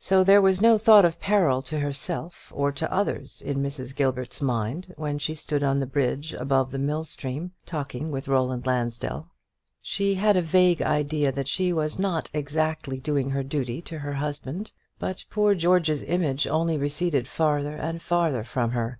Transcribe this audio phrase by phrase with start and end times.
[0.00, 3.94] So there was no thought of peril to herself or to others in Mrs.
[3.94, 8.66] Gilbert's mind when she stood on the bridge above the mill stream talking with Roland
[8.66, 9.30] Lansdell.
[9.80, 14.14] She had a vague idea that she was not exactly doing her duty to her
[14.14, 18.98] husband; but poor George's image only receded farther and farther from her.